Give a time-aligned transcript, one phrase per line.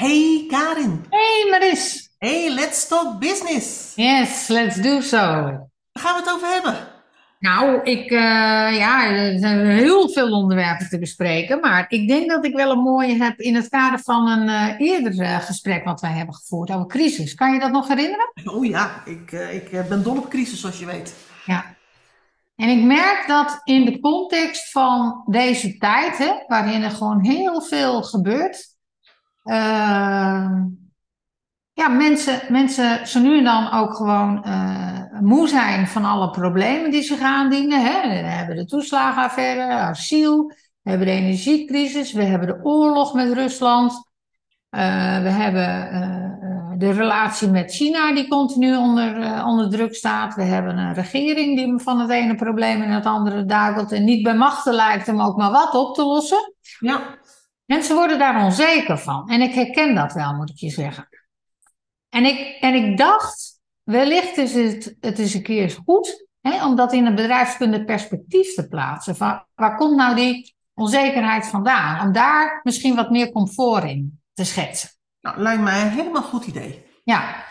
[0.00, 1.04] Hey Karin.
[1.10, 2.10] Hey Maris.
[2.18, 3.92] Hey, let's talk business.
[3.96, 5.16] Yes, let's do so.
[5.16, 6.74] Waar gaan we het over hebben?
[7.38, 8.18] Nou, ik, eh,
[8.76, 12.82] ja, er zijn heel veel onderwerpen te bespreken, maar ik denk dat ik wel een
[12.82, 16.70] mooie heb in het kader van een eh, eerder eh, gesprek wat wij hebben gevoerd
[16.70, 17.34] over crisis.
[17.34, 18.32] Kan je dat nog herinneren?
[18.44, 21.14] Oh ja, ik, ik ben dol op crisis, zoals je weet.
[21.44, 21.64] Ja.
[22.56, 27.62] En ik merk dat in de context van deze tijd, hè, waarin er gewoon heel
[27.62, 28.69] veel gebeurt,
[29.42, 30.62] eh,
[31.80, 36.90] ja, mensen, mensen zo nu en dan ook gewoon eh, moe zijn van alle problemen
[36.90, 37.80] die zich aandienen.
[37.80, 38.08] Hè.
[38.08, 40.46] We hebben de toeslagenaffaire, asiel,
[40.82, 44.08] we hebben de energiecrisis, we hebben de oorlog met Rusland.
[44.70, 50.34] Eh, we hebben eh, de relatie met China die continu onder, onder druk staat.
[50.34, 54.22] We hebben een regering die van het ene probleem in het andere duikelt en niet
[54.22, 56.54] bij machten lijkt om ook maar wat op te lossen.
[56.78, 57.18] Ja,
[57.70, 59.28] Mensen worden daar onzeker van.
[59.28, 61.08] En ik herken dat wel, moet ik je zeggen.
[62.08, 66.76] En ik, en ik dacht, wellicht is het, het is een keer goed hè, om
[66.76, 69.16] dat in een bedrijfskundig perspectief te plaatsen.
[69.16, 72.06] Van, waar komt nou die onzekerheid vandaan?
[72.06, 74.90] Om daar misschien wat meer comfort in te schetsen.
[75.20, 76.86] nou, lijkt mij een helemaal goed idee.
[77.04, 77.44] Ja,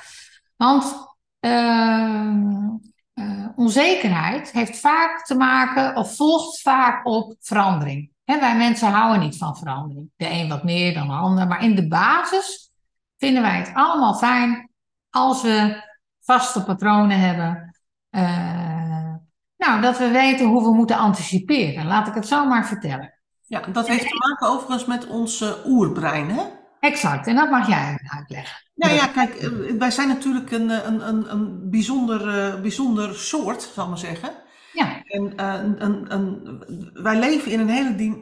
[0.56, 0.96] want
[1.40, 2.68] ehm,
[3.14, 8.12] eh, onzekerheid heeft vaak te maken of volgt vaak op verandering.
[8.38, 10.10] Wij mensen houden niet van verandering.
[10.16, 11.48] De een wat meer dan de ander.
[11.48, 12.72] Maar in de basis
[13.18, 14.70] vinden wij het allemaal fijn
[15.10, 15.84] als we
[16.22, 17.76] vaste patronen hebben.
[18.10, 19.14] Eh,
[19.58, 21.86] nou, dat we weten hoe we moeten anticiperen.
[21.86, 23.14] Laat ik het zo maar vertellen.
[23.46, 26.44] Ja, dat heeft te maken overigens met ons oerbrein, hè?
[26.80, 28.58] Exact, en dat mag jij uitleggen.
[28.76, 33.62] Nou ja, kijk, eh, wij zijn natuurlijk een, eh, een, een, een bijzonder, bijzonder soort,
[33.62, 34.30] zal ik maar zeggen.
[34.74, 38.16] Ja, En eh, een, een, wij leven in een hele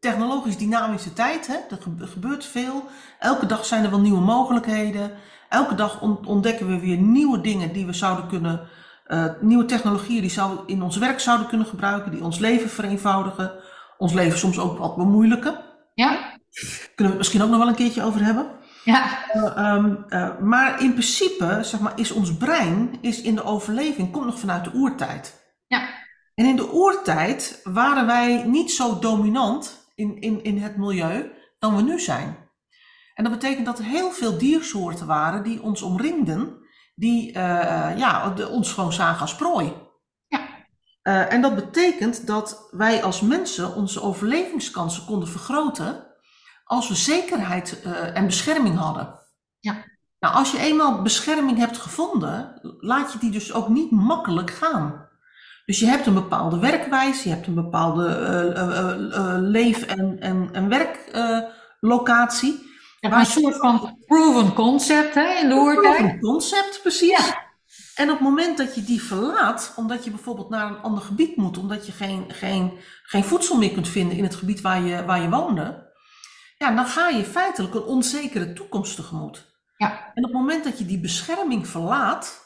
[0.00, 1.46] technologisch dynamische tijd.
[1.46, 1.54] Hè?
[1.54, 2.84] Er gebe- gebeurt veel.
[3.18, 5.10] Elke dag zijn er wel nieuwe mogelijkheden.
[5.48, 8.60] Elke dag on- ontdekken we weer nieuwe dingen die we zouden kunnen,
[9.06, 13.52] eh, nieuwe technologieën die zouden in ons werk zouden kunnen gebruiken, die ons leven vereenvoudigen,
[13.98, 15.56] ons leven soms ook wat bemoeilijken.
[15.94, 16.10] ja,
[16.94, 18.46] Kunnen we het misschien ook nog wel een keertje over hebben.
[18.84, 23.44] ja, Eh, ehm, eh, maar in principe, zeg maar, is ons brein is in de
[23.44, 25.40] overleving, komt nog vanuit de oertijd.
[26.34, 31.32] Ja, En in de oertijd waren wij niet zo dominant in, in, in het milieu
[31.58, 32.50] dan we nu zijn.
[33.14, 36.56] En dat betekent dat er heel veel diersoorten waren die ons omringden,
[36.94, 39.72] die eh, ja, de- ons gewoon zagen als prooi.
[40.28, 40.40] Ja.
[41.02, 46.06] Eh, en dat betekent dat wij als mensen onze overlevingskansen konden vergroten
[46.64, 49.20] als we zekerheid eh, en bescherming hadden.
[49.60, 49.84] Ja.
[50.18, 55.08] Nou, als je eenmaal bescherming hebt gevonden, laat je die dus ook niet makkelijk gaan.
[55.64, 60.16] Dus je hebt een bepaalde werkwijze, je hebt een bepaalde eh, eh, eh, leef- en,
[60.20, 62.70] en, en werklocatie.
[63.00, 65.98] Ja, een soort van proven concept hè, in de oertijd.
[65.98, 67.08] Een concept, precies.
[67.08, 67.50] Ja.
[67.94, 71.36] En op het moment dat je die verlaat, omdat je bijvoorbeeld naar een ander gebied
[71.36, 72.72] moet, omdat je geen, geen,
[73.02, 75.90] geen voedsel meer kunt vinden in het gebied waar je, waar je woonde,
[76.58, 79.50] ja, dan ga je feitelijk een onzekere toekomst tegemoet.
[79.76, 80.10] Ja.
[80.14, 82.41] En op het moment dat je die bescherming verlaat,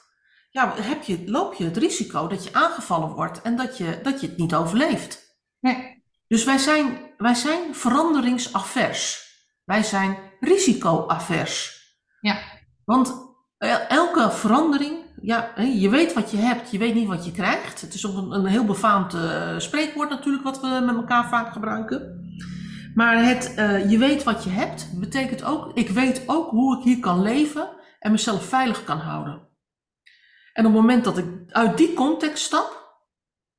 [0.56, 4.20] ja, heb je, loop je het risico dat je aangevallen wordt en dat je, dat
[4.20, 5.38] je het niet overleeft.
[5.60, 6.04] Nee.
[6.28, 9.24] Dus wij zijn, wij zijn veranderingsavers.
[9.64, 11.84] Wij zijn risicoavers.
[12.20, 12.38] Ja.
[12.84, 13.14] Want
[13.58, 17.80] el- elke verandering, ja, je weet wat je hebt, je weet niet wat je krijgt.
[17.80, 21.52] Het is ook een, een heel befaamd eh, spreekwoord natuurlijk, wat we met elkaar vaak
[21.52, 22.24] gebruiken.
[22.94, 26.84] Maar het, eh, je weet wat je hebt, betekent ook, ik weet ook hoe ik
[26.84, 27.68] hier kan leven
[27.98, 29.45] en mezelf veilig kan houden.
[30.56, 32.98] En op het moment dat ik uit die context stap,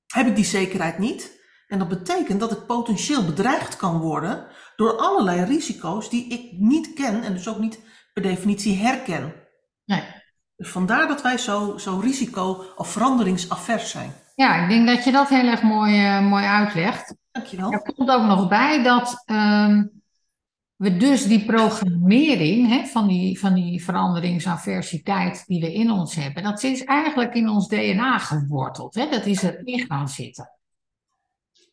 [0.08, 1.40] heb ik die zekerheid niet.
[1.68, 6.94] En dat betekent dat ik potentieel bedreigd kan worden door allerlei risico's die ik niet
[6.94, 7.80] ken en dus ook niet
[8.14, 9.34] per definitie herken.
[9.86, 10.04] Nee.
[10.56, 14.14] Dus vandaar dat wij zo, zo risico- of veranderingsavers zijn.
[14.36, 17.16] Ja, ik denk dat je dat heel erg mooi, eh, mooi uitlegt.
[17.32, 17.72] Dankjewel.
[17.72, 19.84] Er komt ook nog bij dat ehm,
[20.78, 26.44] we dus die programmering hè, van, die, van die veranderingsaversiteit die we in ons hebben,
[26.44, 28.96] dat is eigenlijk in ons DNA geworteld.
[28.96, 29.10] Hè?
[29.10, 30.52] Dat is erin gaan zitten.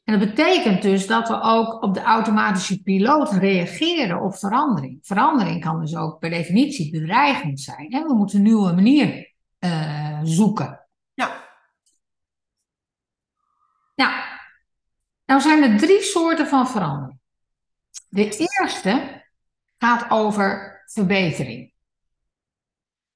[0.04, 4.98] En dat betekent dus dat we ook op de automatische piloot reageren op verandering.
[5.02, 7.92] Verandering kan dus ook per definitie bedreigend zijn.
[7.92, 8.02] Hè?
[8.02, 10.86] We moeten een nieuwe manier eh, zoeken.
[11.14, 11.42] Ja,
[13.94, 14.12] Nou,
[15.24, 17.18] nou zijn er drie soorten van verandering.
[18.14, 19.24] De eerste
[19.78, 21.72] gaat over verbetering.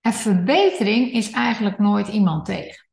[0.00, 2.88] En verbetering is eigenlijk nooit iemand tegen.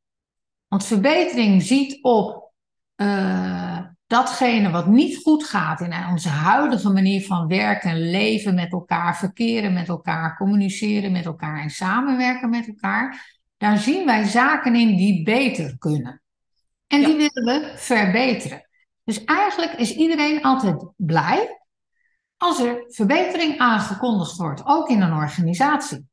[0.68, 2.52] Want verbetering ziet op
[2.94, 9.16] eh, datgene wat niet goed gaat in onze huidige manier van werken, leven met elkaar,
[9.16, 14.96] verkeren met elkaar, communiceren met elkaar en samenwerken met elkaar, daar zien wij zaken in
[14.96, 16.22] die beter kunnen.
[16.86, 18.68] En die willen we verbeteren.
[19.04, 21.65] Dus eigenlijk is iedereen altijd blij
[22.36, 26.08] als er verbetering aangekondigd wordt, ook in een organisatie.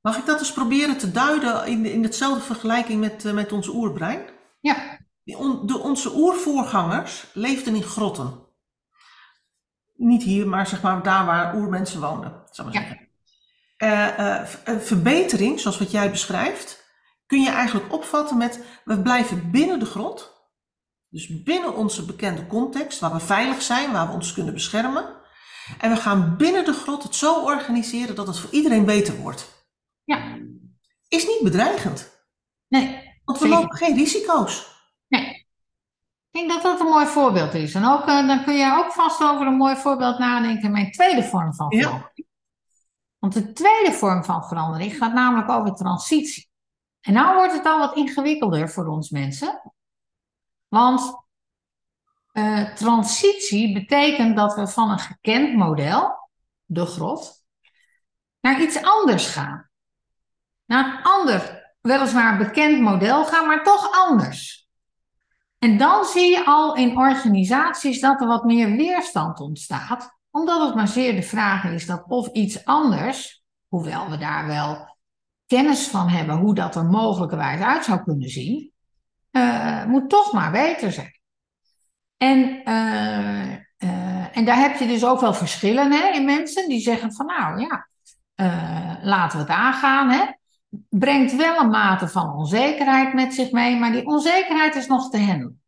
[0.00, 3.68] Mag ik dat eens proberen te duiden in, in hetzelfde vergelijking met, uh, met ons
[3.68, 4.20] oerbrein?
[4.60, 4.98] Ja.
[5.24, 8.46] De, onze oervoorgangers leefden in grotten.
[9.94, 13.08] Niet hier, maar zeg maar daar waar oermensen woonden, zal maar zeggen.
[13.78, 16.86] Uh, uh, verbetering, zoals wat jij beschrijft,
[17.26, 20.37] kun je eigenlijk opvatten met we blijven binnen de grot.
[21.08, 25.16] Dus binnen onze bekende context, waar we veilig zijn, waar we ons kunnen beschermen.
[25.78, 29.66] En we gaan binnen de grot het zo organiseren dat het voor iedereen beter wordt.
[30.04, 30.38] Ja.
[31.08, 32.26] Is niet bedreigend.
[32.68, 33.16] Nee.
[33.24, 34.76] Want we lopen geen risico's.
[35.08, 35.46] Nee.
[36.30, 37.74] Ik denk dat dat een mooi voorbeeld is.
[37.74, 40.70] En ook, uh, dan kun je ook vast over een mooi voorbeeld nadenken.
[40.70, 42.10] Mijn tweede vorm van verandering.
[42.14, 42.24] Ja.
[43.18, 46.48] Want de tweede vorm van verandering gaat namelijk over transitie.
[47.00, 49.72] En nou wordt het al wat ingewikkelder voor ons mensen.
[50.68, 51.26] Want
[52.32, 56.28] uh, transitie betekent dat we van een gekend model,
[56.64, 57.44] de grot,
[58.40, 59.70] naar iets anders gaan.
[60.64, 64.68] Naar een ander, weliswaar bekend model gaan, maar toch anders.
[65.58, 70.74] En dan zie je al in organisaties dat er wat meer weerstand ontstaat, omdat het
[70.74, 74.96] maar zeer de vraag is dat of iets anders, hoewel we daar wel
[75.46, 78.72] kennis van hebben hoe dat er mogelijkerwijs uit zou kunnen zien,
[79.32, 81.20] uh, moet toch maar beter zijn.
[82.16, 86.80] En, uh, uh, en daar heb je dus ook wel verschillen hè, in mensen die
[86.80, 87.88] zeggen van nou ja,
[89.02, 90.10] laten we het aangaan.
[90.10, 90.24] Hè.
[90.88, 95.18] Brengt wel een mate van onzekerheid met zich mee, maar die onzekerheid is nog te
[95.18, 95.60] handelen.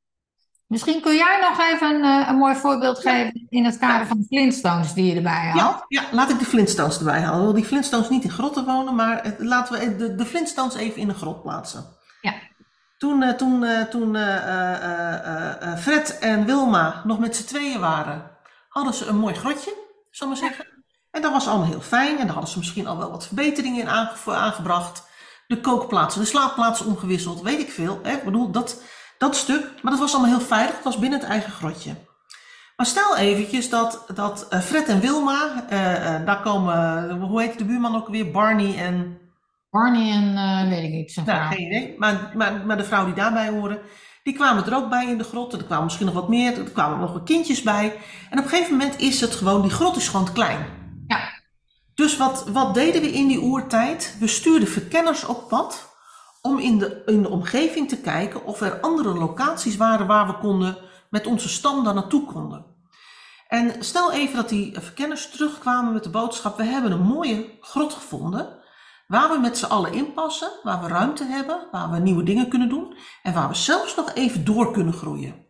[0.70, 4.24] Misschien kun jij nog even een, een mooi voorbeeld geven in het kader van de
[4.24, 5.56] Flintstones die je erbij haalt.
[5.58, 7.42] Ja, ja laat ik de Flintstones erbij halen.
[7.42, 11.08] wil die Flintstones niet in grotten wonen, maar laten we de, de Flintstones even in
[11.08, 11.84] een grot plaatsen.
[13.00, 18.30] Toen, uh, toen, uh, toen uh, Fred en Wilma nog met z'n tweeën waren,
[18.68, 19.74] hadden ze een mooi grotje,
[20.10, 20.66] zal maar zeggen.
[21.10, 22.18] En dat was allemaal heel fijn.
[22.18, 25.02] En daar hadden ze misschien al wel wat verbeteringen in aange aangebracht.
[25.46, 28.00] De kookplaatsen, de slaapplaatsen omgewisseld, weet ik veel.
[28.02, 28.12] Hè?
[28.12, 28.82] Ik bedoel, dat,
[29.18, 29.82] dat stuk.
[29.82, 30.74] Maar dat was allemaal heel veilig.
[30.74, 31.94] Het was binnen het eigen grotje.
[32.76, 35.64] Maar stel eventjes dat, dat Fred en Wilma,
[36.24, 38.30] daar komen, hoe heet de buurman ook weer?
[38.30, 39.18] Barney en...
[39.70, 41.26] Barney en uh, weet ik niet.
[41.26, 41.94] Nou, geen idee.
[41.98, 43.78] Maar, maar, maar de vrouw die daarbij horen,
[44.22, 45.52] die kwamen er ook bij in de grot.
[45.52, 47.96] Er kwamen misschien nog wat meer, er kwamen nog wat kindjes bij.
[48.30, 50.66] En op een gegeven moment is het gewoon, die grot is gewoon te klein.
[51.06, 51.20] Ja.
[51.94, 54.16] Dus wat, wat deden we in die oertijd?
[54.18, 55.94] We stuurden verkenners op pad
[56.42, 60.38] om in de, in de omgeving te kijken of er andere locaties waren waar we
[60.38, 60.76] konden
[61.10, 62.64] met onze stam daar naartoe konden.
[63.48, 67.92] En stel even dat die verkenners terugkwamen met de boodschap: we hebben een mooie grot
[67.92, 68.59] gevonden.
[69.10, 72.68] Waar we met z'n allen inpassen, waar we ruimte hebben, waar we nieuwe dingen kunnen
[72.68, 75.46] doen en waar we zelfs nog even door kunnen groeien.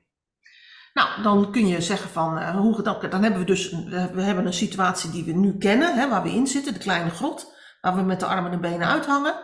[0.93, 3.71] Nou, dan kun je zeggen van, uh, hoe, dan, dan hebben we dus
[4.13, 7.11] we hebben een situatie die we nu kennen, hè, waar we in zitten, de kleine
[7.11, 9.35] grot, waar we met de armen en benen uithangen.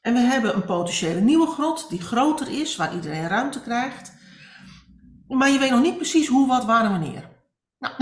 [0.00, 4.12] En we hebben een potentiële nieuwe grot die groter is, waar iedereen ruimte krijgt.
[5.28, 7.28] Maar je weet nog niet precies hoe, wat, waar en wanneer.
[7.78, 7.94] Nou,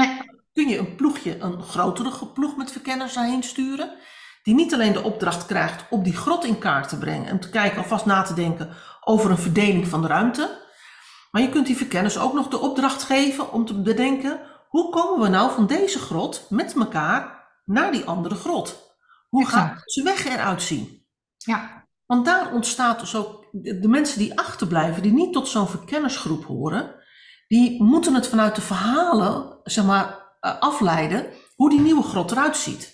[0.52, 3.91] kun je een ploegje, een grotere ploeg met verkenners daarheen sturen
[4.44, 7.51] die niet alleen de opdracht krijgt om die grot in kaart te brengen en te
[7.51, 8.69] kijken, alvast na te denken
[9.01, 10.63] over een verdeling van de ruimte.
[11.31, 15.20] Maar je kunt die verkenners ook nog de opdracht geven om te bedenken, hoe komen
[15.20, 18.96] we nou van deze grot met elkaar naar die andere grot?
[19.29, 21.06] Hoe gaat ze weg eruit zien?
[21.36, 21.86] Ja.
[22.06, 26.94] Want daar ontstaat dus ook, de mensen die achterblijven, die niet tot zo'n verkennersgroep horen,
[27.48, 32.94] die moeten het vanuit de verhalen, zeg maar, afleiden hoe die nieuwe grot eruit ziet.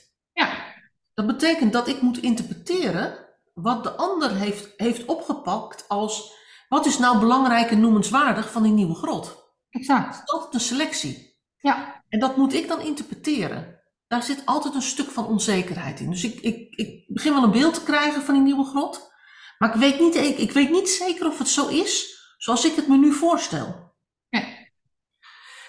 [1.27, 6.33] Dat betekent dat ik moet interpreteren wat de ander heeft, heeft opgepakt als
[6.69, 9.55] wat is nou belangrijk en noemenswaardig van die nieuwe grot.
[9.71, 10.07] Exact.
[10.07, 11.39] Dat is altijd een selectie.
[11.57, 12.05] Ja.
[12.09, 13.81] En dat moet ik dan interpreteren.
[14.07, 16.11] Daar zit altijd een stuk van onzekerheid in.
[16.11, 19.13] Dus ik, ik, ik begin wel een beeld te krijgen van die nieuwe grot.
[19.59, 22.77] Maar ik weet niet, ik, ik weet niet zeker of het zo is zoals ik
[22.77, 23.95] het me nu voorstel.
[24.31, 24.73] Nee.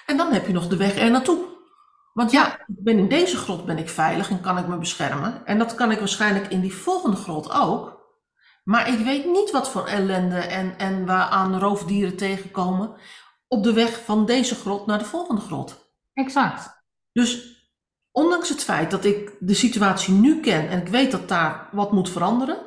[0.06, 1.51] En dan heb je nog de weg er naartoe.
[2.14, 5.46] Want ja, ik ben in deze grot ben ik veilig en kan ik me beschermen.
[5.46, 8.00] En dat kan ik waarschijnlijk in die volgende grot ook.
[8.64, 12.96] Maar ik weet niet wat voor ellende en, en waaraan roofdieren tegenkomen
[13.48, 15.94] op de weg van deze grot naar de volgende grot.
[16.14, 16.84] Exact.
[17.12, 17.60] Dus
[18.12, 21.92] ondanks het feit dat ik de situatie nu ken en ik weet dat daar wat
[21.92, 22.58] moet veranderen.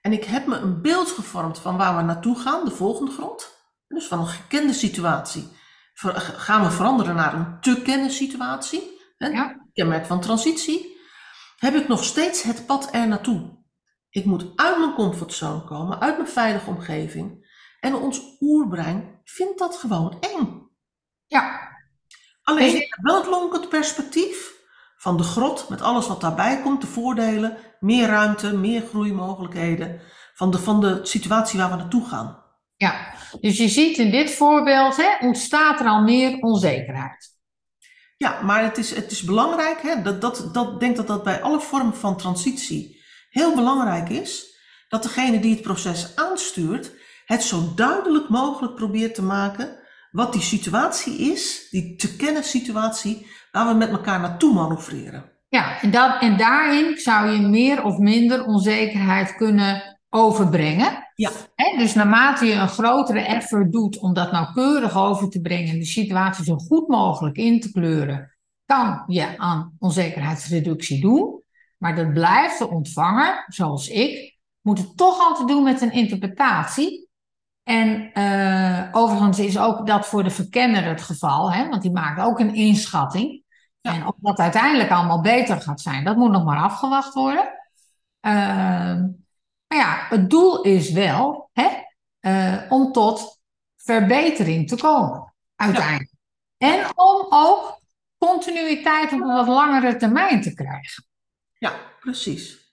[0.00, 3.52] En ik heb me een beeld gevormd van waar we naartoe gaan, de volgende grot.
[3.88, 5.48] Dus van een gekende situatie
[5.94, 9.00] gaan we veranderen naar een te kennen situatie.
[9.16, 9.26] Hè?
[9.26, 9.66] Ja.
[9.72, 10.96] Kenmerk van transitie.
[11.56, 13.62] Heb ik nog steeds het pad er naartoe.
[14.10, 17.52] Ik moet uit mijn comfortzone komen, uit mijn veilige omgeving.
[17.80, 20.70] En ons oerbrein vindt dat gewoon eng.
[21.26, 21.72] Ja.
[22.42, 24.52] Alleen, ik wel het lonkend perspectief
[24.96, 30.00] van de grot met alles wat daarbij komt, de voordelen, meer ruimte, meer groeimogelijkheden
[30.34, 32.43] van de, van de situatie waar we naartoe gaan.
[32.76, 37.32] Ja, dus je ziet in dit voorbeeld, hè, ontstaat er al meer onzekerheid.
[38.16, 41.42] Ja, maar het is, het is belangrijk, hè, dat, dat, dat denk dat dat bij
[41.42, 46.92] alle vormen van transitie heel belangrijk is, dat degene die het proces aanstuurt,
[47.24, 53.26] het zo duidelijk mogelijk probeert te maken wat die situatie is, die te kennen situatie,
[53.52, 55.32] waar we met elkaar naartoe manoeuvreren.
[55.48, 61.10] Ja, en, dat, en daarin zou je meer of minder onzekerheid kunnen overbrengen.
[61.14, 61.30] Ja.
[61.76, 66.44] dus naarmate je een grotere effort doet om dat nauwkeurig over te brengen, de situatie
[66.44, 71.42] zo goed mogelijk in te kleuren, kan je aan onzekerheidsreductie doen.
[71.78, 77.08] Maar dat blijft de ontvanger, zoals ik, moet het toch altijd doen met een interpretatie.
[77.62, 82.20] En uh, overigens is ook dat voor de verkenner het geval, hè, want die maakt
[82.20, 83.42] ook een inschatting.
[83.80, 87.48] En of dat uiteindelijk allemaal beter gaat zijn, dat moet nog maar afgewacht worden.
[88.26, 89.02] Uh,
[89.74, 91.68] maar ja, het doel is wel hè,
[92.20, 93.40] uh, om tot
[93.76, 96.12] verbetering te komen, uiteindelijk.
[96.56, 97.80] En om ook
[98.18, 101.04] continuïteit op een wat langere termijn te krijgen.
[101.58, 102.72] Ja, precies.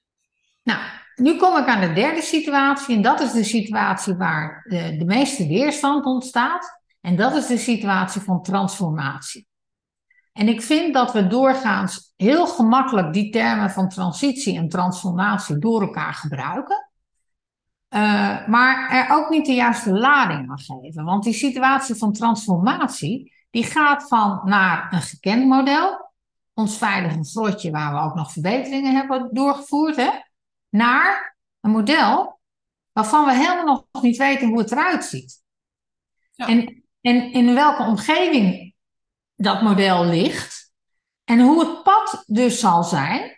[0.63, 0.79] Nou,
[1.15, 2.95] nu kom ik aan de derde situatie.
[2.95, 6.81] En dat is de situatie waar de, de meeste weerstand ontstaat.
[7.01, 9.47] En dat is de situatie van transformatie.
[10.33, 15.81] En ik vind dat we doorgaans heel gemakkelijk die termen van transitie en transformatie door
[15.81, 16.90] elkaar gebruiken.
[17.93, 21.03] Uh, maar er ook niet de juiste lading aan geven.
[21.03, 26.11] Want die situatie van transformatie, die gaat van naar een gekend model,
[26.53, 30.09] ons veilige grotje waar we ook nog verbeteringen hebben doorgevoerd, hè,
[30.69, 32.39] naar een model
[32.91, 35.41] waarvan we helemaal nog niet weten hoe het eruit ziet.
[36.31, 36.47] Ja.
[36.47, 38.73] En, en in welke omgeving
[39.35, 40.71] dat model ligt
[41.23, 43.37] en hoe het pad dus zal zijn.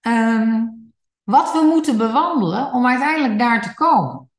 [0.00, 0.81] Um,
[1.22, 4.30] wat we moeten bewandelen om uiteindelijk daar te komen.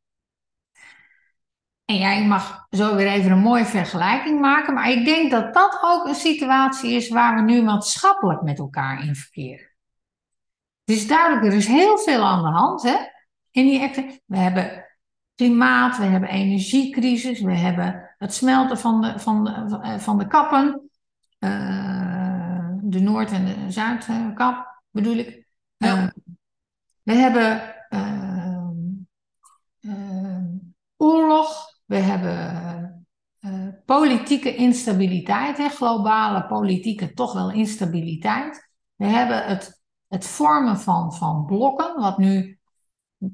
[1.86, 5.80] En jij mag zo weer even een mooie vergelijking maken, maar ik denk dat dat
[5.82, 9.72] ook een situatie is waar we nu maatschappelijk met elkaar in verkeren.
[10.84, 12.96] Het is duidelijk, er is heel veel aan de hand hè?
[13.52, 14.86] in die We hebben
[15.36, 20.90] klimaat, we hebben energiecrisis, we hebben het smelten van de, van de, van de kappen,
[21.40, 25.48] uh, de Noord- en de Zuidkap bedoel ik.
[25.78, 26.04] Ja.
[26.04, 26.08] Uh,
[27.03, 27.75] we hebben
[29.81, 30.39] uh,
[30.98, 33.07] oorlog, we hebben
[33.39, 38.69] uh, politieke instabiliteit, hè, globale politieke toch wel instabiliteit.
[38.95, 42.60] We hebben het, het vormen van, van blokken, wat nu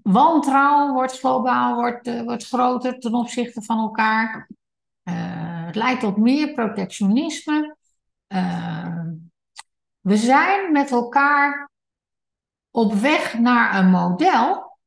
[0.03, 4.49] wantrouwen wordt globaal, wordt, uh, wordt groter ten opzichte van elkaar.
[5.65, 7.77] het leidt tot meer protectionisme.
[9.99, 11.69] we zijn met elkaar
[12.79, 14.77] op weg naar een model,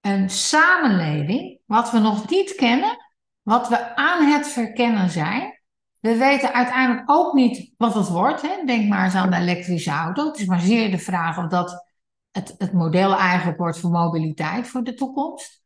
[0.00, 2.96] een samenleving, wat we nog niet kennen,
[3.42, 5.60] wat we aan het verkennen zijn.
[6.00, 8.42] We weten uiteindelijk ook niet wat het wordt.
[8.42, 8.64] Hè?
[8.64, 10.26] Denk maar eens aan de elektrische auto.
[10.26, 11.86] Het is maar zeer de vraag of dat
[12.30, 15.62] het, het model eigenlijk wordt voor mobiliteit voor de toekomst.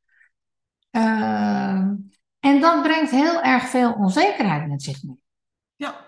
[0.90, 1.90] Uh,
[2.40, 5.20] en dat brengt heel erg veel onzekerheid met zich mee.
[5.76, 6.04] Ja.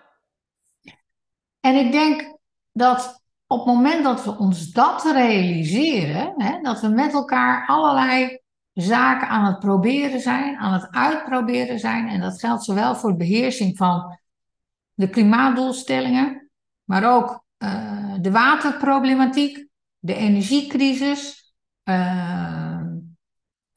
[1.60, 2.38] En ik denk
[2.72, 8.40] dat op het moment dat we ons dat realiseren, hè, dat we met elkaar allerlei
[8.72, 13.16] zaken aan het proberen zijn, aan het uitproberen zijn, en dat geldt zowel voor de
[13.16, 14.18] beheersing van
[14.94, 16.50] de klimaatdoelstellingen,
[16.84, 19.66] maar ook uh, de waterproblematiek,
[19.98, 21.52] de energiecrisis.
[21.84, 22.80] Uh,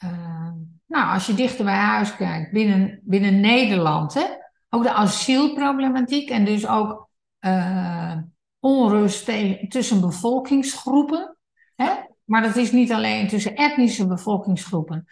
[0.04, 0.50] uh,
[0.88, 4.26] nou, als je dichter bij huis kijkt, binnen, binnen Nederland, hè,
[4.70, 7.10] ook de asielproblematiek en dus ook
[8.62, 9.32] onrust
[9.70, 11.38] tussen bevolkingsgroepen.
[11.76, 11.92] Hè?
[12.24, 15.08] Maar dat is niet alleen tussen etnische bevolkingsgroepen,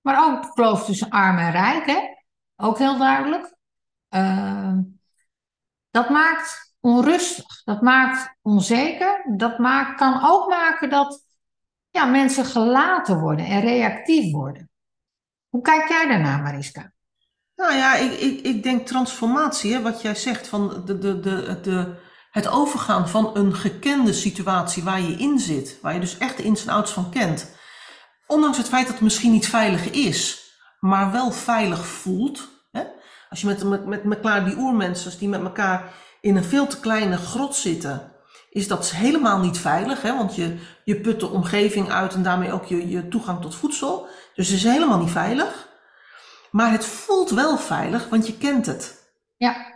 [0.00, 1.86] maar ook kloof tussen arm en rijk.
[1.86, 2.00] Hè?
[2.56, 3.54] Ook heel duidelijk.
[4.10, 4.78] Uh,
[5.90, 11.24] dat maakt onrustig, dat maakt onzeker, dat maakt, kan ook maken dat
[11.90, 14.70] ja, mensen gelaten worden en reactief worden.
[15.48, 16.92] Hoe kijk jij daarnaar, Mariska?
[17.56, 21.60] Nou ja, ik, ik, ik denk transformatie, hè, wat jij zegt van de, de, de,
[21.60, 21.96] de,
[22.36, 26.42] het overgaan van een gekende situatie waar je in zit, waar je dus echt de
[26.42, 27.50] ins en outs van kent,
[28.26, 30.50] ondanks het feit dat het misschien niet veilig is,
[30.80, 32.48] maar wel veilig voelt.
[32.72, 32.82] Hè?
[33.30, 36.80] Als je met, met, met elkaar, die oermensen, die met elkaar in een veel te
[36.80, 38.12] kleine grot zitten,
[38.50, 40.02] is dat helemaal niet veilig.
[40.02, 40.16] Hè?
[40.16, 44.06] Want je, je put de omgeving uit en daarmee ook je, je toegang tot voedsel.
[44.34, 45.68] Dus het is helemaal niet veilig.
[46.50, 49.10] Maar het voelt wel veilig, want je kent het.
[49.36, 49.75] Ja.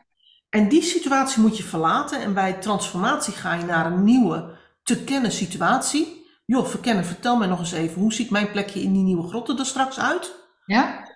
[0.50, 2.20] En die situatie moet je verlaten.
[2.20, 6.28] En bij transformatie ga je naar een nieuwe, te kennen situatie.
[6.46, 9.58] Joh, verkennen, vertel mij nog eens even, hoe ziet mijn plekje in die nieuwe grotten
[9.58, 10.34] er straks uit?
[10.66, 11.08] Ja.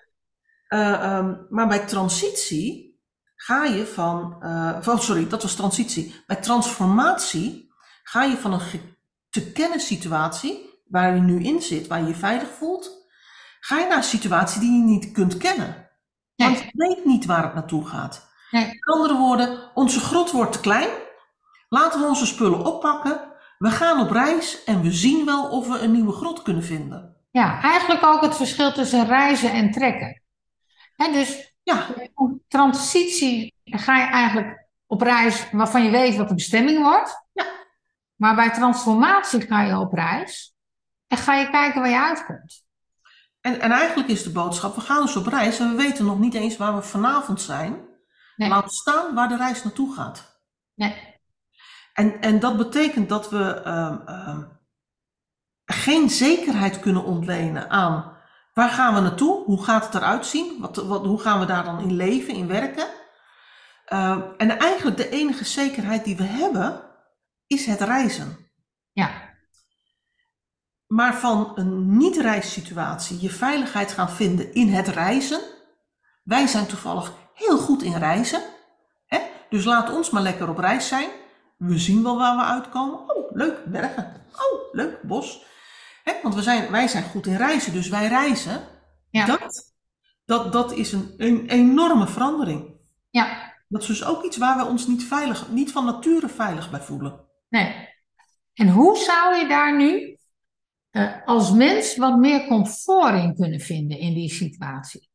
[0.69, 2.99] Uh, um, maar bij transitie
[3.35, 6.23] ga je van, uh, van, sorry, dat was transitie.
[6.27, 7.71] Bij transformatie
[8.03, 8.61] ga je van een
[9.29, 13.07] te kennen situatie, waar je nu in zit, waar je je veilig voelt,
[13.59, 15.89] ga je naar een situatie die je niet kunt kennen.
[16.35, 18.33] Want je weet niet waar het naartoe gaat.
[18.51, 18.65] Nee.
[18.65, 20.89] Met andere woorden, onze grot wordt te klein.
[21.69, 23.33] Laten we onze spullen oppakken.
[23.57, 27.15] We gaan op reis en we zien wel of we een nieuwe grot kunnen vinden.
[27.31, 30.21] Ja, eigenlijk ook het verschil tussen reizen en trekken.
[30.95, 31.85] He, dus ja.
[32.47, 37.27] transitie ga je eigenlijk op reis waarvan je weet wat de bestemming wordt.
[37.33, 37.45] Ja.
[38.15, 40.53] Maar bij transformatie ga je op reis
[41.07, 42.63] en ga je kijken waar je uitkomt.
[43.41, 46.19] En, en eigenlijk is de boodschap, we gaan dus op reis en we weten nog
[46.19, 47.93] niet eens waar we vanavond zijn.
[48.35, 48.49] Nee.
[48.49, 50.41] Laat staan waar de reis naartoe gaat.
[50.73, 51.19] Nee.
[51.93, 54.59] En, en dat betekent dat we um, um,
[55.65, 58.15] geen zekerheid kunnen ontlenen aan
[58.55, 61.63] waar gaan we naartoe, hoe gaat het eruit zien, wat, wat, hoe gaan we daar
[61.63, 62.87] dan in leven, in werken.
[63.93, 66.81] Uh, en eigenlijk de enige zekerheid die we hebben
[67.47, 68.37] is het reizen.
[68.91, 69.11] Ja.
[70.87, 75.41] Maar van een niet-reissituatie je veiligheid gaan vinden in het reizen.
[76.23, 78.41] Wij zijn toevallig heel goed in reizen.
[79.05, 79.19] Hè?
[79.49, 81.09] Dus laat ons maar lekker op reis zijn.
[81.57, 83.15] We zien wel waar we uitkomen.
[83.15, 84.25] Oh, leuk, bergen.
[84.31, 85.45] Oh, leuk, bos.
[86.03, 86.13] Hè?
[86.21, 88.61] Want we zijn, wij zijn goed in reizen, dus wij reizen.
[89.09, 89.25] Ja.
[89.25, 89.73] Dat,
[90.25, 92.73] dat, dat is een, een enorme verandering.
[93.09, 93.53] Ja.
[93.67, 96.81] Dat is dus ook iets waar we ons niet, veilig, niet van nature veilig bij
[96.81, 97.19] voelen.
[97.49, 97.89] Nee.
[98.53, 100.17] En hoe zou je daar nu
[100.91, 105.09] uh, als mens wat meer comfort in kunnen vinden in die situatie?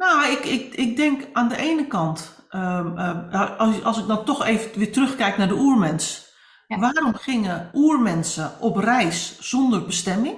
[0.00, 4.24] Nou, ik, ik, ik denk aan de ene kant, um, uh, als, als ik dan
[4.24, 6.34] toch even weer terugkijk naar de oermens.
[6.66, 6.78] Ja.
[6.78, 10.36] Waarom gingen oermensen op reis zonder bestemming?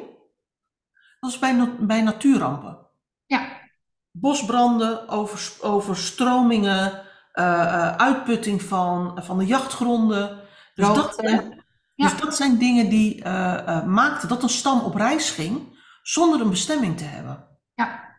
[1.20, 2.78] Dat is bij, bij natuurrampen.
[3.26, 3.60] Ja.
[4.10, 6.92] Bosbranden, over, overstromingen,
[7.34, 10.40] uh, uh, uitputting van, van de jachtgronden.
[10.74, 11.14] Dus, dat,
[11.94, 12.08] Ja.
[12.08, 13.24] dus dat zijn dingen die
[13.86, 17.48] maakten dat een stam op reis ging zonder een bestemming te hebben.
[17.74, 18.11] Ja.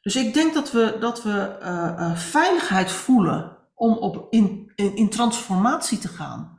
[0.00, 4.96] Dus ik denk dat we, dat we uh, uh, veiligheid voelen om op, in, in,
[4.96, 6.58] in transformatie te gaan.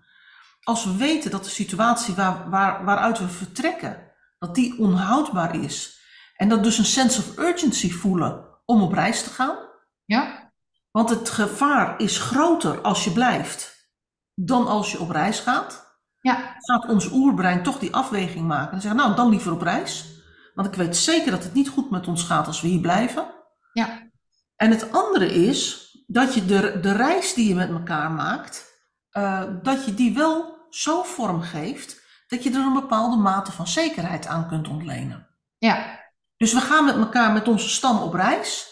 [0.63, 5.99] Als we weten dat de situatie waar, waar, waaruit we vertrekken, dat die onhoudbaar is.
[6.36, 9.58] En dat dus een sense of urgency voelen om op reis te gaan.
[10.06, 10.51] Ja.
[10.91, 13.89] Want het gevaar is groter als je blijft
[14.36, 15.99] dan als je op reis gaat.
[16.19, 16.56] Ja.
[16.58, 20.21] Gaat ons oerbrein toch die afweging maken en zeggen, nou dan liever op reis.
[20.62, 23.26] Want ik weet zeker dat het niet goed met ons gaat als we hier blijven.
[23.74, 24.12] Ja.
[24.56, 28.65] En het andere is dat je de, de reis die je met elkaar maakt,
[29.12, 34.28] uh, dat je die wel zo vormgeeft dat je er een bepaalde mate van zekerheid
[34.28, 35.28] aan kunt ontlenen.
[35.58, 36.00] Ja.
[36.38, 38.67] Dus we gaan met elkaar met onze stam op reis,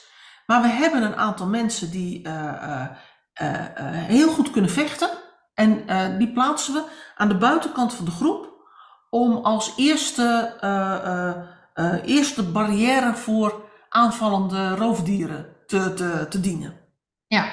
[0.45, 2.87] maar we hebben een aantal mensen die uh, uh,
[3.91, 5.09] heel goed kunnen vechten.
[5.53, 6.83] En die plaatsen we
[7.15, 8.47] aan de buitenkant van de groep
[9.09, 10.57] om als eerste,
[12.03, 16.73] eerste barrière voor aanvallende roofdieren te, te, te dienen.
[17.27, 17.51] Ja.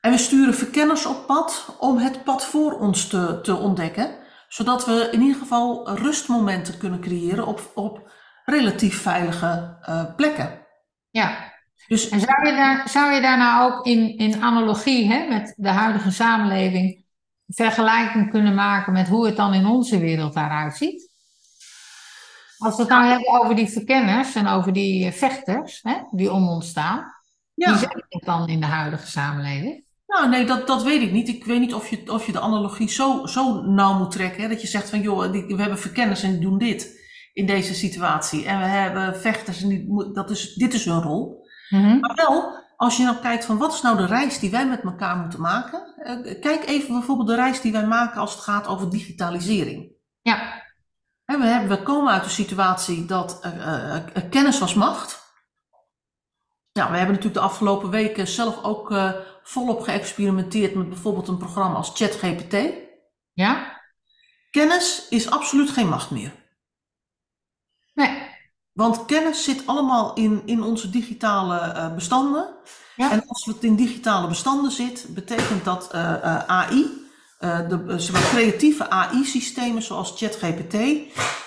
[0.00, 4.14] En we sturen verkenners op pad om het pad voor ons te, te ontdekken,
[4.48, 8.10] zodat we in ieder geval rustmomenten kunnen creëren op, op
[8.44, 10.66] relatief veilige uh, plekken.
[11.10, 11.50] Ja.
[11.86, 15.54] Dus, En zou je daar, zou je daar nou ook in, in analogie hè, met
[15.56, 17.04] de huidige samenleving
[17.46, 21.01] vergelijking kunnen maken met hoe het dan in onze wereld daaruit ziet?
[22.62, 26.48] Als we het nou hebben over die verkenners en over die vechters hè, die om
[26.48, 27.12] ons staan,
[27.54, 27.70] ja.
[27.70, 29.84] wie zijn het dan in de huidige samenleving?
[30.06, 31.28] Nou, nee, dat, dat weet ik niet.
[31.28, 34.42] Ik weet niet of je, of je de analogie zo, zo nauw moet trekken.
[34.42, 34.48] Hè?
[34.48, 37.00] Dat je zegt van, joh, die, we hebben verkenners en die doen dit
[37.32, 38.46] in deze situatie.
[38.46, 41.46] En we hebben vechters en die, dat is, dit is hun rol.
[41.68, 42.00] Mm -hmm.
[42.00, 44.82] Maar wel, als je nou kijkt van, wat is nou de reis die wij met
[44.82, 45.94] elkaar moeten maken?
[46.24, 49.92] Uh, kijk even bijvoorbeeld de reis die wij maken als het gaat over digitalisering.
[50.22, 50.61] Ja.
[51.38, 55.20] We, hebben, we komen uit de situatie dat uh, uh, kennis was macht.
[56.72, 61.38] Ja, we hebben natuurlijk de afgelopen weken zelf ook uh, volop geëxperimenteerd met bijvoorbeeld een
[61.38, 62.56] programma als ChatGPT.
[63.32, 63.80] Ja.
[64.50, 66.32] Kennis is absoluut geen macht meer.
[67.94, 68.30] Nee.
[68.72, 72.54] Want kennis zit allemaal in, in onze digitale eh, bestanden.
[72.96, 73.10] Ja.
[73.10, 77.01] En als het in digitale bestanden zit, betekent dat eh, eh, AI,
[77.42, 80.76] eh, de eh, maar, creatieve AI-systemen zoals ChatGPT,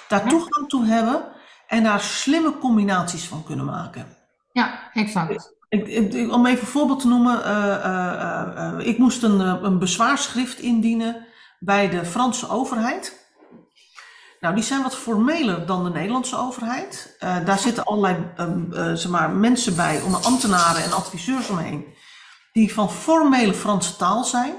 [0.07, 1.23] daar toegang toe hebben
[1.67, 4.07] en daar slimme combinaties van kunnen maken.
[4.51, 5.53] Ja, exact.
[5.69, 11.25] Ik, ik- om even een voorbeeld te noemen, eh, ik moest een, een bezwaarschrift indienen
[11.59, 13.23] bij de Franse overheid.
[14.39, 17.15] Nou, die zijn wat formeler dan de Nederlandse overheid.
[17.45, 21.85] Daar zitten allerlei ehm, eh, zeg maar, mensen bij, onder ambtenaren en adviseurs omheen,
[22.53, 24.53] die van formele Franse taal zijn.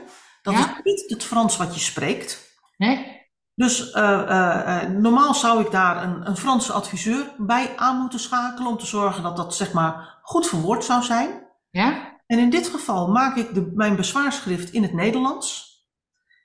[0.47, 0.81] Dat Ja.
[0.83, 2.59] is niet het Frans wat je spreekt.
[2.77, 3.25] Nee?
[3.55, 8.21] Dus eh, eh, eh, normaal zou ik daar een, een Franse adviseur bij aan moeten
[8.21, 11.47] schakelen om te zorgen dat dat zeg maar goed verwoord zou zijn.
[11.71, 12.19] Ja?
[12.27, 15.75] En in dit geval maak ik de, mijn bezwaarschrift in het Nederlands.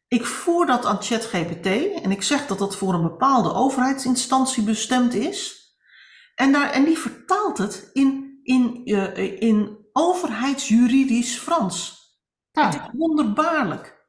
[0.07, 1.65] Ik voer dat aan ChatGPT
[2.01, 5.59] en ik zeg dat dat voor een bepaalde overheidsinstantie bestemd is.
[6.35, 8.85] En, daar, en die vertaalt het in, in,
[9.39, 12.00] in overheidsjuridisch Frans.
[12.51, 14.05] Het is wonderbaarlijk.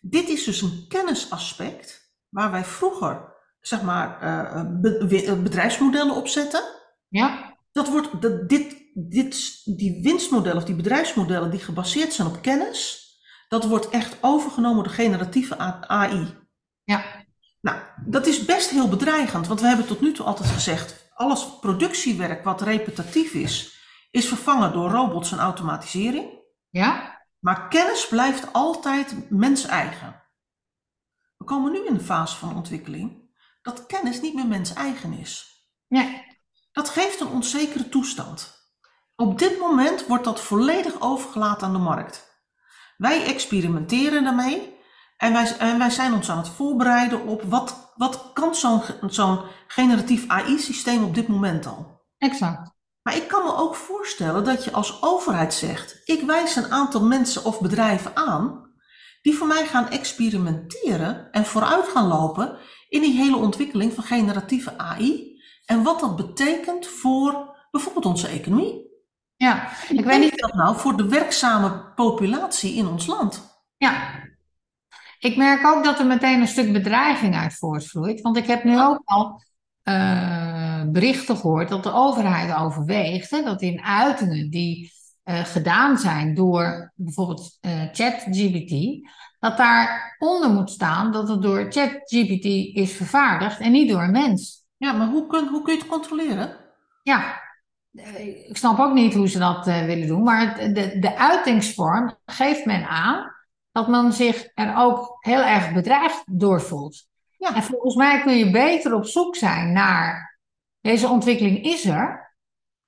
[0.00, 6.28] Dit is dus een kennisaspect waar wij vroeger zeg maar, eh, be- we- bedrijfsmodellen op
[6.28, 6.62] zetten.
[7.08, 7.50] ja?
[7.72, 13.00] Dat wordt, dat, dit, dit, die winstmodellen of die bedrijfsmodellen die gebaseerd zijn op kennis,
[13.48, 16.36] dat wordt echt overgenomen door generatieve AI.
[16.84, 17.04] Ja.
[17.60, 21.58] Nou, dat is best heel bedreigend, want we hebben tot nu toe altijd gezegd, alles
[21.60, 26.30] productiewerk wat repetitief is, is vervangen door robots en automatisering.
[26.70, 27.11] Ja?
[27.42, 30.22] Maar kennis blijft altijd mens-eigen.
[31.36, 33.30] We komen nu in de fase van ontwikkeling
[33.62, 35.64] dat kennis niet meer mens-eigen is.
[35.88, 36.40] Nee.
[36.72, 38.70] Dat geeft een onzekere toestand.
[39.16, 42.44] Op dit moment wordt dat volledig overgelaten aan de markt.
[42.96, 44.78] Wij experimenteren daarmee
[45.16, 49.40] en wij, en wij zijn ons aan het voorbereiden op wat, wat kan zo'n zo'n
[49.66, 52.06] generatief AI-systeem op dit moment al.
[52.18, 52.71] Exact.
[53.02, 57.04] Maar ik kan me ook voorstellen dat je als overheid zegt: ik wijs een aantal
[57.04, 58.70] mensen of bedrijven aan
[59.22, 64.78] die voor mij gaan experimenteren en vooruit gaan lopen in die hele ontwikkeling van generatieve
[64.78, 68.90] AI en wat dat betekent voor bijvoorbeeld onze economie.
[69.36, 69.68] Ja.
[69.88, 73.60] Ik weet niet dat nou voor de werkzame populatie in ons land?
[73.76, 74.20] Ja.
[75.18, 78.20] Ik merk ook dat er meteen een stuk bedreiging uit voortvloeit.
[78.20, 79.42] Want ik heb nu ook al
[79.82, 80.51] eh,
[80.90, 84.92] berichten gehoord dat de overheid overweegt hè, dat in uitingen die
[85.22, 92.44] eh, gedaan zijn door bijvoorbeeld eh, ChatGPT, dat daaronder moet staan dat het door ChatGPT
[92.76, 94.64] is vervaardigd en niet door een mens.
[94.76, 96.56] Ja, maar hoe kun, hoe kun je het controleren?
[97.02, 97.40] Ja,
[97.94, 102.16] eh, ik snap ook niet hoe ze dat eh, willen doen, maar de, de uitingsvorm
[102.24, 103.34] geeft men aan
[103.72, 107.06] dat men zich er ook heel erg bedreigd door voelt.
[107.36, 107.54] Ja.
[107.54, 110.31] En volgens mij kun je beter op zoek zijn naar
[110.82, 112.34] deze ontwikkeling is er.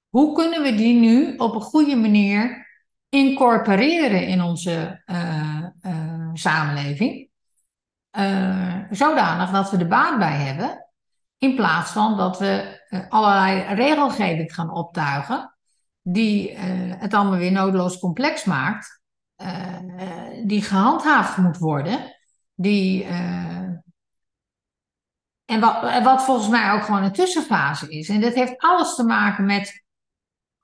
[0.08, 2.66] Hoe kunnen we die nu op een goede manier
[3.08, 7.28] incorporeren in onze eh, eh, samenleving?
[8.10, 10.88] Eh, zodanig dat we er baat bij hebben.
[11.38, 15.56] In plaats van dat we allerlei regelgeving gaan optuigen,
[16.02, 16.56] die
[16.98, 19.02] het allemaal weer nodeloos complex maakt,
[20.44, 22.16] die gehandhaafd moet worden,
[22.54, 23.06] die,
[25.44, 28.08] en wat, en wat volgens mij ook gewoon een tussenfase is.
[28.08, 29.84] En dat heeft alles te maken met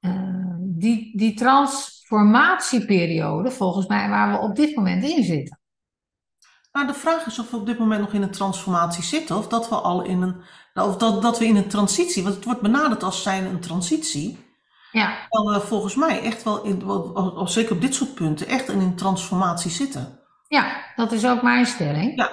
[0.00, 5.58] eh, die, die transformatieperiode, volgens mij, waar we op dit moment in zitten.
[6.72, 9.48] Nou, de vraag is of we op dit moment nog in een transformatie zitten of
[9.48, 10.42] dat we al in een,
[10.74, 14.48] of dat, dat we in een transitie, want het wordt benaderd als zijn een transitie.
[14.92, 18.96] Ja, we volgens mij echt wel, in, zeker op dit soort punten, echt in een
[18.96, 20.18] transformatie zitten.
[20.48, 22.16] Ja, dat is ook mijn stelling.
[22.16, 22.30] Ja.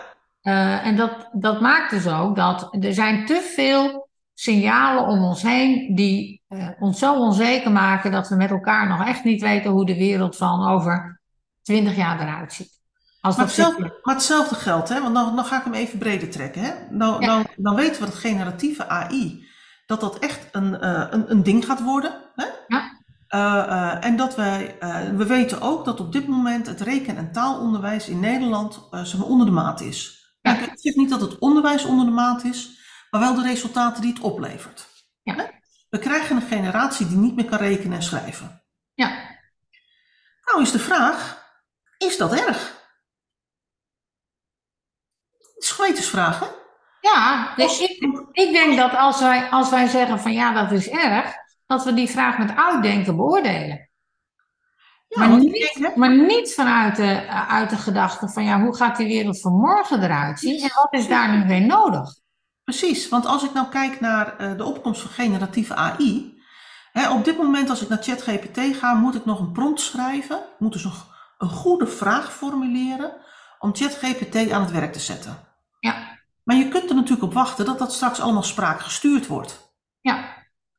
[0.47, 5.41] Eh, en dat, dat maakt dus ook dat er zijn te veel signalen om ons
[5.41, 9.71] heen die eh, ons zo onzeker maken dat we met elkaar nog echt niet weten
[9.71, 11.21] hoe de wereld van over
[11.61, 12.79] twintig jaar eruit ziet.
[13.21, 15.01] Als Maar hetzelfde, maar hetzelfde geldt, hè?
[15.01, 16.61] want dan, dan ga ik hem even breder trekken.
[16.61, 16.67] Hè?
[16.67, 17.19] Ja.
[17.19, 19.47] nou, dan weten we dat generatieve AI,
[19.85, 22.11] dat dat echt een, eh, een, een ding gaat worden.
[22.35, 22.45] Hè?
[22.67, 22.95] Ja.
[23.99, 24.75] En dat wij,
[25.15, 28.89] we weten ook dat op dit moment het reken- en taalonderwijs in Nederland
[29.21, 30.16] onder de maat is.
[30.53, 32.79] Ik zeg niet dat het onderwijs onder de maat is,
[33.11, 34.87] maar wel de resultaten die het oplevert.
[35.23, 35.51] Ja.
[35.89, 38.63] We krijgen een generatie die niet meer kan rekenen en schrijven.
[38.93, 39.07] Ja.
[40.43, 41.45] Nou is de vraag,
[41.97, 42.75] is dat erg?
[45.37, 46.47] Het is gewetensvraag, hè?
[47.01, 50.89] Ja, dus ik, ik denk dat als wij, als wij zeggen van ja, dat is
[50.89, 53.86] erg, dat we die vraag met uitdenken beoordelen.
[55.07, 59.07] Ja, maar, niet, maar niet vanuit de, uit de gedachte van ja, hoe gaat die
[59.07, 62.15] wereld van morgen eruit zien en wat is daar nu weer nodig?
[62.63, 66.41] Precies, want als ik nou kijk naar uh, de opkomst van generatieve AI,
[66.91, 70.39] hè, op dit moment als ik naar ChatGPT ga, moet ik nog een prompt schrijven,
[70.59, 70.91] moet dus een,
[71.37, 73.11] een goede vraag formuleren
[73.59, 75.37] om ChatGPT aan het werk te zetten.
[75.79, 76.17] Ja.
[76.43, 79.75] Maar je kunt er natuurlijk op wachten dat dat straks allemaal spraakgestuurd wordt.
[80.01, 80.36] Ja.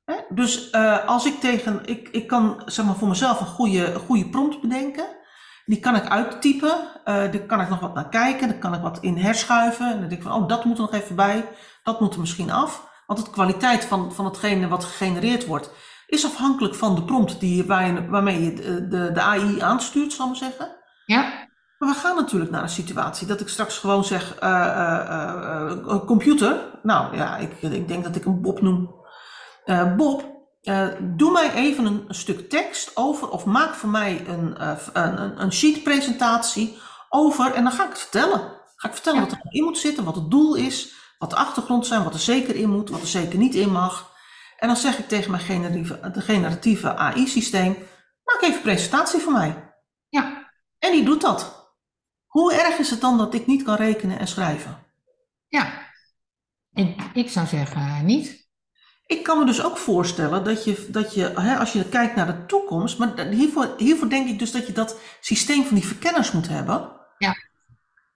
[0.08, 0.14] Hè?
[0.28, 4.28] Dus uh, als ik tegen, ik, ik kan zeg maar voor mezelf een goede, goede
[4.28, 5.06] prompt bedenken.
[5.64, 8.80] Die kan ik uittypen, uh, daar kan ik nog wat naar kijken, daar kan ik
[8.80, 9.86] wat in herschuiven.
[9.86, 11.48] En dan denk ik van, oh, dat moet er nog even bij,
[11.82, 12.88] dat moet er misschien af.
[13.06, 15.70] Want de kwaliteit van, van hetgene wat gegenereerd wordt,
[16.06, 20.12] is afhankelijk van de prompt die, waar je, waarmee je de, de, de AI aanstuurt,
[20.12, 20.76] zal ik maar zeggen.
[21.06, 21.46] Ja.
[21.78, 26.04] Maar we gaan natuurlijk naar een situatie dat ik straks gewoon zeg, uh, uh, uh,
[26.04, 28.97] computer, nou ja, ik, ik denk dat ik een Bob noem.
[29.96, 30.36] Bob,
[31.00, 35.52] doe mij even een, een, stuk tekst over, of maak voor mij een, een, een
[35.52, 36.78] sheet presentatie
[37.08, 38.56] over, en dan ga ik het vertellen.
[38.76, 39.26] Ga ik vertellen ja.
[39.26, 42.54] wat erin moet zitten, wat het doel is, wat de achtergrond zijn, wat er zeker
[42.54, 44.16] in moet, wat er zeker niet in mag.
[44.56, 47.76] En dan zeg ik tegen mijn generatieve, generatieve AI-systeem,
[48.24, 49.72] maak even een presentatie voor mij.
[50.08, 50.50] Ja.
[50.78, 51.72] En die doet dat.
[52.26, 54.86] Hoe erg is het dan dat ik niet kan rekenen en schrijven?
[55.46, 55.92] Ja,
[56.72, 58.47] ik, ik zou zeggen niet.
[59.08, 62.26] Ik kan me dus ook voorstellen dat je, dat je hè, als je kijkt naar
[62.26, 66.32] de toekomst, maar hiervoor, hiervoor denk ik dus dat je dat systeem van die verkenners
[66.32, 66.88] moet hebben.
[67.18, 67.34] Ja.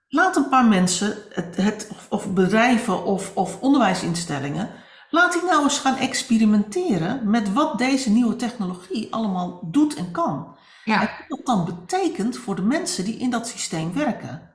[0.07, 4.69] Laat een paar mensen, het, het, of bedrijven of, of onderwijsinstellingen,
[5.09, 10.57] laat die nou eens gaan experimenteren met wat deze nieuwe technologie allemaal doet en kan.
[10.83, 11.01] Ja.
[11.01, 14.53] En wat dat dan betekent voor de mensen die in dat systeem werken.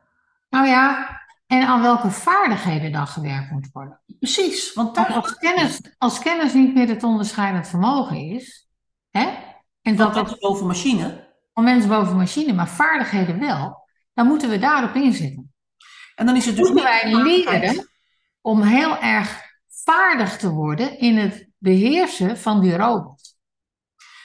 [0.51, 1.09] Nou ja,
[1.47, 4.01] en aan welke vaardigheden dan gewerkt moet worden.
[4.19, 4.73] Precies.
[4.73, 5.13] Want, daar...
[5.13, 8.69] als, kennis, als kennis niet meer het onderscheidend vermogen is,
[9.11, 9.31] hè,
[9.83, 11.27] en dat dat boven machine.
[11.55, 15.53] Van mensen boven machine, maar vaardigheden wel, dan moeten we daarop inzetten.
[16.15, 17.89] En dan is het dus moeten wij leren
[18.41, 23.37] om heel erg vaardig te worden in het beheersen van die robot.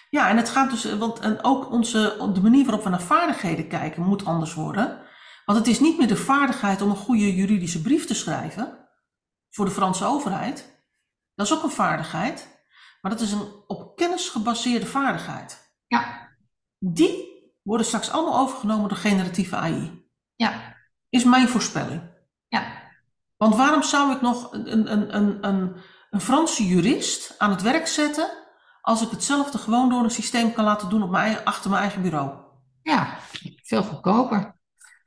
[0.09, 3.67] Ja, en het gaat dus, want en ook onze, de manier waarop we naar vaardigheden
[3.67, 5.01] kijken moet anders worden.
[5.45, 8.82] Want het is niet meer de vaardigheid om een goede juridische brief te schrijven
[9.53, 10.81] voor de Franse overheid.
[11.35, 12.65] Dat is ook een vaardigheid,
[13.01, 15.75] maar dat is een op kennis gebaseerde vaardigheid.
[15.87, 16.29] Ja.
[16.79, 20.07] Die worden straks allemaal overgenomen door generatieve AI.
[20.35, 20.75] Ja.
[21.09, 22.01] Is mijn voorspelling.
[22.47, 22.91] Ja.
[23.37, 25.75] Want waarom zou ik nog een, een, een, een,
[26.09, 28.29] een Franse jurist aan het werk zetten
[28.81, 31.81] als ik hetzelfde gewoon door een systeem kan laten doen op mijn eigen, achter mijn
[31.81, 32.31] eigen bureau?
[32.81, 33.17] Ja,
[33.63, 34.55] veel goedkoper.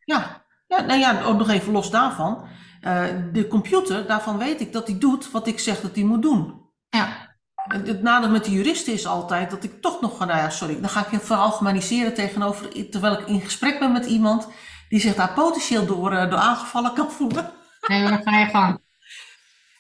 [0.04, 2.48] Ja, ja, nou ja, ook nog even los daarvan.
[2.86, 6.22] Uh, de computer, daarvan weet ik dat hij doet wat ik zeg dat hij moet
[6.22, 6.64] doen.
[6.88, 7.34] Ja.
[7.68, 10.90] Het nadeel met de juristen is altijd dat ik toch nog, nou ja, sorry, dan
[10.90, 14.48] ga ik je veralgemeniseren tegenover, terwijl ik in gesprek ben met iemand
[14.88, 17.52] die zich daar potentieel door, uh, door aangevallen kan voelen.
[17.86, 18.78] Nee, dan ga je gang.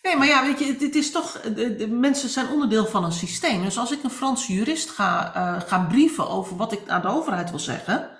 [0.02, 3.12] Nee, maar ja, weet je, het, is toch, de, de, mensen zijn onderdeel van een
[3.12, 3.62] systeem.
[3.62, 7.08] Dus als ik een Franse jurist ga, uh, ga brieven over wat ik aan de
[7.08, 8.10] overheid wil zeggen,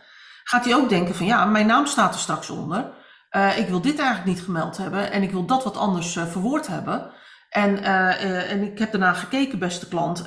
[0.45, 2.96] gaat hij ook denken van ja, mijn naam staat er straks onder.
[3.37, 6.27] Uh, ik wil dit eigenlijk niet gemeld hebben en ik wil dat wat anders uh,
[6.27, 7.13] verwoord hebben.
[7.51, 10.27] En, uh, en ik heb daarna gekeken, beste klant.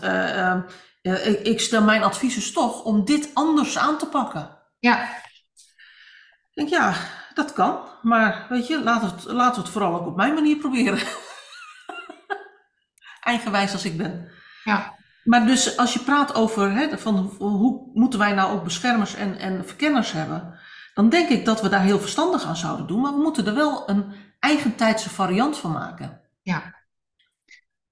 [1.01, 4.57] Ik, ik, stel mijn advies is toch om dit anders aan te pakken.
[4.79, 5.03] Ja.
[5.03, 6.93] Ik denk ja,
[7.33, 7.79] dat kan.
[8.01, 10.99] Maar weet je, laten we het, het vooral ook op mijn manier proberen.
[13.21, 14.31] Eigenwijs als ik ben.
[14.63, 14.97] Ja.
[15.23, 19.37] Maar dus als je praat over hè, van hoe moeten wij nou ook beschermers en,
[19.37, 20.59] en verkenners hebben,
[20.99, 23.01] dan denk ik dat we daar heel verstandig aan zouden doen.
[23.01, 24.05] Maar we moeten er wel een
[24.39, 26.21] eigentijdse variant van maken.
[26.41, 26.75] Ja.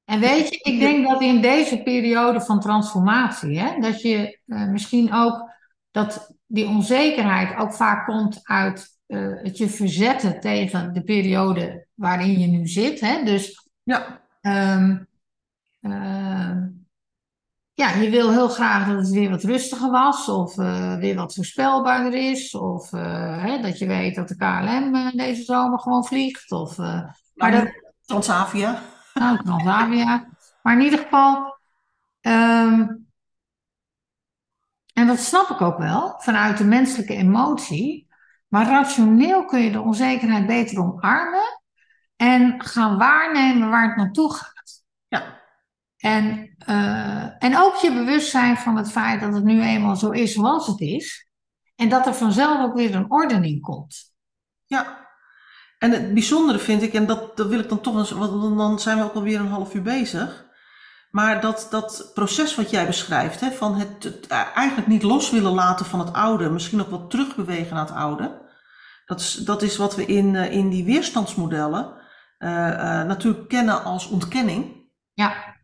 [0.06, 4.68] En weet je, ik denk dat in deze periode van transformatie, hè, dat je uh,
[4.68, 5.50] misschien ook
[5.92, 12.40] dat die onzekerheid ook vaak komt uit uh, het je verzetten tegen de periode waarin
[12.40, 13.00] je nu zit.
[13.00, 13.24] Hè?
[13.24, 14.22] Dus ja.
[14.42, 15.08] Um,
[15.82, 16.58] uh,
[17.78, 21.36] ja, je wil heel graag dat het weer wat rustiger was, of uh, weer wat
[21.36, 26.06] voorspelbaarder is, of uh, hè, dat je weet dat de KLM uh, deze zomer gewoon
[26.06, 26.52] vliegt.
[26.52, 26.78] Of,
[27.34, 27.72] maar dat,
[28.06, 28.82] Transavia.
[29.14, 30.28] Nou, Transavia.
[30.62, 31.58] Maar in ieder geval,
[32.22, 33.08] um,
[34.94, 38.08] en dat snap ik ook wel, vanuit de menselijke emotie,
[38.48, 41.62] maar rationeel kun je de onzekerheid beter omarmen
[42.16, 44.84] en gaan waarnemen waar het naartoe gaat.
[45.08, 45.42] Ja.
[45.98, 50.34] En, uh, en ook je bewustzijn van het feit dat het nu eenmaal zo is
[50.34, 51.30] zoals het is.
[51.76, 54.14] En dat er vanzelf ook weer een ordening komt.
[54.66, 55.08] Ja,
[55.78, 58.80] en het bijzondere vind ik, en dat, dat wil ik dan toch eens, want dan
[58.80, 60.46] zijn we ook alweer een half uur bezig.
[61.12, 65.52] Maar dat, dat proces wat jij beschrijft, hè, van het, het eigenlijk niet los willen
[65.52, 68.46] laten van het oude, misschien ook wat terugbewegen naar het oude.
[69.06, 71.94] Dat is, dat is wat we in, in die weerstandsmodellen
[72.38, 74.76] eh, eh, natuurlijk kennen als ontkenning.
[75.14, 75.57] Ja,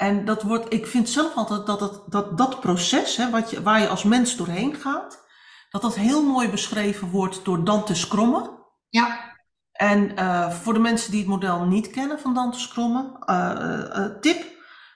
[0.00, 3.62] En dat wordt, ik vind zelf altijd dat het, dat, dat proces, hè, wat je,
[3.62, 5.26] waar je als mens doorheen gaat,
[5.70, 8.50] dat dat heel mooi beschreven wordt door Dante Scromme.
[8.88, 9.34] ja,
[9.72, 13.96] En eh, voor de mensen die het model niet kennen van Dante Scromme, eh, eh,
[13.96, 14.44] eh, tip,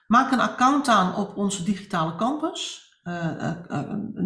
[0.06, 2.82] maak een account aan op onze digitale campus.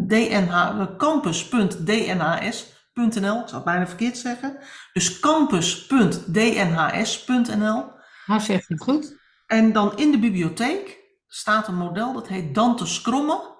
[0.06, 4.58] DNH, campus.dnhs.nl, ik zou het bijna verkeerd zeggen.
[4.92, 7.84] Dus campus.dnhs.nl.
[8.26, 9.16] nou zeg het goed.
[9.48, 13.56] En dan in de bibliotheek staat een model dat heet Dante Scromme.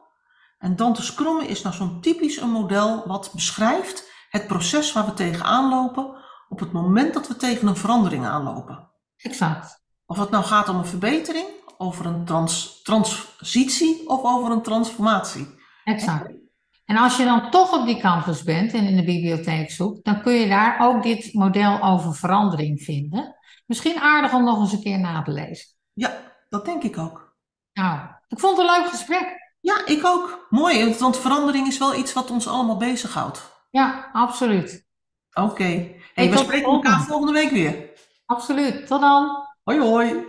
[0.59, 5.15] En Dante Scromme is nou zo'n typisch een model wat beschrijft het proces waar we
[5.15, 6.17] tegenaan lopen
[6.49, 8.91] op het moment dat we tegen een verandering aanlopen.
[9.17, 9.85] Exact.
[10.07, 11.47] Of het nou gaat om een verbetering,
[11.79, 15.55] over een trans transitie of over een transformatie.
[15.85, 16.33] Exact.
[16.85, 20.23] En als je dan toch op die campus bent en in de bibliotheek zoekt, dan
[20.23, 23.37] kun je daar ook dit model over verandering vinden.
[23.67, 25.77] Misschien aardig om nog eens een keer na te lezen.
[25.99, 27.37] Ja, dat denk ik ook.
[27.73, 29.55] Nou, ik vond het een leuk gesprek.
[29.61, 30.47] Ja, ik ook.
[30.51, 33.67] Mooi, want verandering is wel iets wat ons allemaal bezighoudt.
[33.71, 34.87] Ja, absoluut.
[35.33, 35.63] Oké.
[35.63, 37.91] Hey, Hey, we spreken elkaar volgende week weer.
[38.27, 38.87] Absoluut.
[38.87, 39.47] Tot dan.
[39.63, 40.27] Hoi hoi.